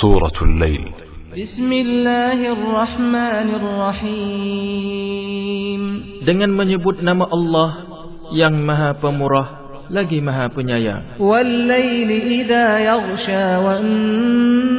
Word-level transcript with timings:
سورة 0.00 0.32
الليل 0.42 0.84
بسم 1.38 1.70
الله 1.72 2.52
الرحمن 2.52 3.48
الرحيم 3.62 5.02
Dengan 6.26 6.50
menyebut 6.50 6.98
nama 6.98 7.30
Allah 7.30 7.70
yang 8.34 8.58
maha 8.58 8.98
pemurah 8.98 9.48
lagi 9.86 10.18
maha 10.18 10.50
penyayang 10.50 11.20
والليل 11.22 12.10
إذا 12.10 12.66
يغشى 12.90 13.46
والنهار 13.64 14.70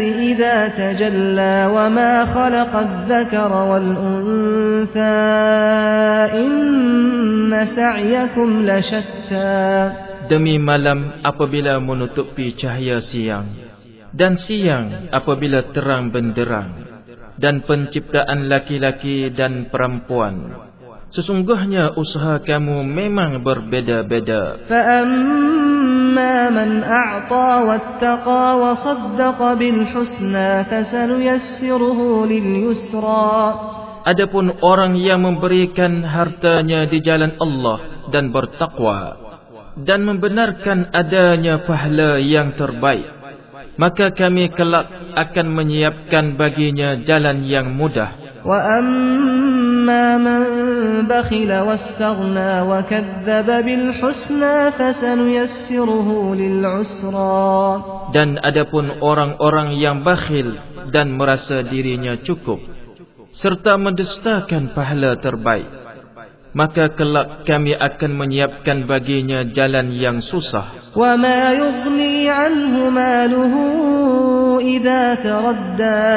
إذا 0.00 0.56
تجلى 0.68 1.56
وما 1.72 2.12
خلق 2.36 2.72
الذكر 2.76 3.52
والأنثى 3.70 5.22
إن 6.44 7.66
سعيكم 7.66 8.48
لشتى 8.68 9.90
Demi 10.28 10.56
malam 10.60 11.20
apabila 11.24 11.80
menutupi 11.80 12.52
cahaya 12.56 13.00
siang 13.00 13.57
Dan 14.14 14.38
siang 14.38 15.10
apabila 15.10 15.74
terang 15.74 16.14
benderang 16.14 16.86
Dan 17.34 17.66
penciptaan 17.66 18.46
laki-laki 18.46 19.34
dan 19.34 19.66
perempuan 19.72 20.54
Sesungguhnya 21.14 21.94
usaha 21.94 22.42
kamu 22.42 22.82
memang 22.82 23.42
berbeza-beza 23.42 24.66
فأما 24.66 26.34
من 26.50 26.70
أعطى 26.82 27.48
واتقى 27.68 28.44
وصدق 28.58 29.38
بالحسنى 29.54 30.50
فسنيسره 30.64 32.00
لليسرى 32.26 33.32
Adapun 34.04 34.60
orang 34.60 35.00
yang 35.00 35.24
memberikan 35.24 36.04
hartanya 36.04 36.84
di 36.84 37.00
jalan 37.00 37.40
Allah 37.40 38.04
dan 38.12 38.28
bertakwa 38.28 39.16
dan 39.80 40.04
membenarkan 40.04 40.92
adanya 40.92 41.64
pahala 41.64 42.20
yang 42.20 42.52
terbaik 42.52 43.17
maka 43.79 44.11
kami 44.11 44.51
kelak 44.51 45.15
akan 45.15 45.47
menyiapkan 45.55 46.35
baginya 46.35 46.99
jalan 47.07 47.47
yang 47.47 47.71
mudah. 47.71 48.43
Wa 48.43 48.59
amma 48.75 50.03
man 50.19 50.43
bakhila 51.07 51.63
wastaghna 51.63 52.67
wa 52.67 52.83
kadzdzaba 52.83 53.63
bil 53.63 53.95
husna 53.95 54.75
fasanuyassiruhu 54.75 56.35
lil 56.35 56.59
usra. 56.59 57.55
Dan 58.11 58.35
adapun 58.43 58.99
orang-orang 58.99 59.79
yang 59.79 60.03
bakhil 60.03 60.59
dan 60.91 61.15
merasa 61.15 61.63
dirinya 61.63 62.19
cukup 62.19 62.59
serta 63.39 63.77
mendustakan 63.77 64.73
pahala 64.73 65.15
terbaik 65.21 65.69
maka 66.51 66.89
kelak 66.97 67.45
kami 67.45 67.77
akan 67.77 68.11
menyiapkan 68.17 68.89
baginya 68.89 69.45
jalan 69.53 69.93
yang 69.93 70.17
susah 70.25 70.78
وما 70.96 71.52
يغني 71.52 72.30
عنه 72.30 72.74
ماله 72.90 73.54
إذا 74.60 75.02
تردى 75.14 76.14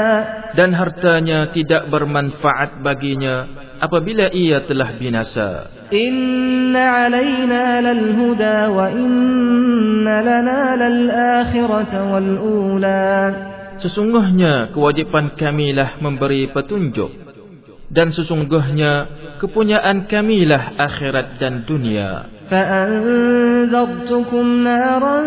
dan 0.58 0.74
hartanya 0.74 1.54
tidak 1.54 1.86
bermanfaat 1.94 2.82
baginya 2.82 3.46
apabila 3.78 4.30
ia 4.34 4.66
telah 4.66 4.94
binasa 4.98 5.78
إن 5.88 6.76
علينا 6.76 7.80
للهدى 7.80 8.58
وإن 8.76 10.04
لنا 10.04 10.62
للآخرة 10.76 11.94
والأولى 12.12 13.14
sesungguhnya 13.78 14.74
kewajipan 14.74 15.38
kamilah 15.38 16.02
memberi 16.02 16.50
petunjuk 16.50 17.14
dan 17.88 18.12
sesungguhnya 18.12 19.06
kepunyaan 19.42 20.10
kamilah 20.10 20.78
akhirat 20.78 21.38
dan 21.42 21.64
dunia 21.68 22.38
فأنذرتكم 22.48 24.46
نارا 24.64 25.20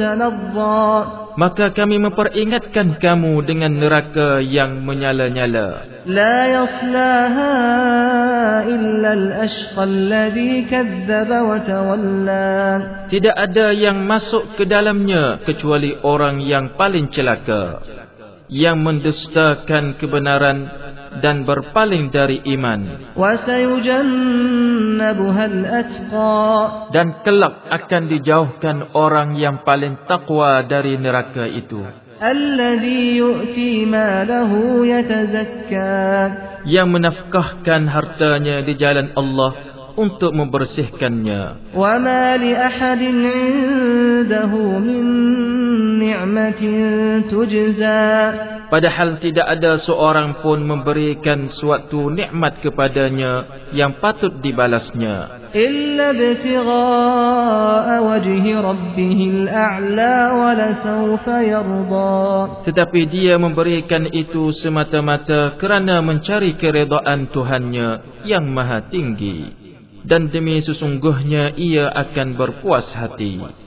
تلظى 0.00 0.88
maka 1.36 1.70
kami 1.72 1.96
memperingatkan 2.02 2.98
kamu 2.98 3.44
dengan 3.46 3.72
neraka 3.76 4.40
yang 4.40 4.80
menyala-nyala 4.80 5.84
لا 6.08 6.38
يصلاها 6.48 7.54
إلا 8.64 9.10
الأشقى 9.12 9.84
الذي 9.84 10.52
كذب 10.72 11.30
وتولى 11.30 12.56
tidak 13.12 13.36
ada 13.36 13.66
yang 13.76 14.00
masuk 14.08 14.56
ke 14.56 14.64
dalamnya 14.64 15.44
kecuali 15.44 16.00
orang 16.00 16.40
yang 16.40 16.72
paling 16.80 17.12
celaka 17.12 17.84
yang 18.50 18.82
mendustakan 18.82 20.00
kebenaran 20.00 20.83
dan 21.24 21.42
berpaling 21.48 22.10
dari 22.14 22.38
iman 22.56 23.10
وسيجنبها 24.20 25.44
الأتقى 25.46 26.48
dan 26.94 27.14
kelak 27.26 27.54
akan 27.70 28.02
dijauhkan 28.10 28.94
orang 28.94 29.34
yang 29.34 29.62
paling 29.66 29.96
takwa 30.06 30.62
dari 30.66 30.96
neraka 30.98 31.46
itu 31.50 31.82
الذي 32.20 33.16
يؤتي 33.16 33.88
ماله 33.88 34.52
يتزكى 34.86 36.08
yang 36.68 36.92
menafkahkan 36.92 37.88
hartanya 37.88 38.60
di 38.60 38.76
jalan 38.76 39.08
Allah 39.16 39.70
untuk 39.96 40.30
membersihkannya 40.36 41.72
وما 41.74 42.36
لأحد 42.36 43.02
عنده 43.02 44.52
من 44.78 45.03
tujza. 47.31 48.01
Padahal 48.65 49.21
tidak 49.21 49.45
ada 49.45 49.77
seorang 49.77 50.41
pun 50.41 50.59
memberikan 50.65 51.47
suatu 51.47 52.09
nikmat 52.09 52.59
kepadanya 52.59 53.63
yang 53.71 54.01
patut 54.01 54.41
dibalasnya. 54.41 55.49
Illa 55.53 56.11
wajhi 58.01 58.51
al'a 59.47 60.25
wa 60.33 60.51
yarda. 61.39 62.13
Tetapi 62.65 63.01
dia 63.07 63.37
memberikan 63.37 64.09
itu 64.09 64.49
semata-mata 64.51 65.55
kerana 65.61 66.01
mencari 66.01 66.57
keredaan 66.57 67.29
Tuhannya 67.29 68.23
yang 68.25 68.49
maha 68.49 68.81
tinggi. 68.89 69.63
Dan 70.05 70.29
demi 70.29 70.61
sesungguhnya 70.61 71.57
ia 71.57 71.89
akan 71.89 72.37
berpuas 72.37 72.93
hati. 72.93 73.64